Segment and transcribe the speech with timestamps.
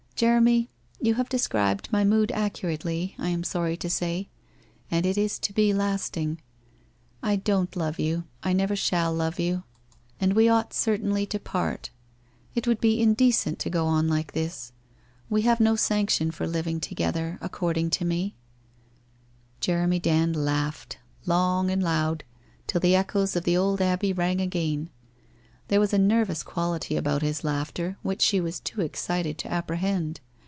[0.21, 0.69] Jeremy,
[1.01, 4.29] you have described my mood accurately, I am sorry to say,
[4.91, 6.39] and it is to be lasting.
[7.23, 9.63] I don't love you, I never shall love you,
[10.19, 11.89] and we 300 WHITE ROSE OF WEARY LEAF ought certainly to part.
[12.53, 14.73] It would be indecent to go on like this.
[15.27, 18.35] We have no sanction for living together, ac cording to me/
[19.59, 22.23] Jeremy Dand laughed, long and loud,
[22.67, 24.91] till the echoes of the old abbey rang again.
[25.67, 30.19] There was a nervous quality about his laughter which she was too excited to apprehend.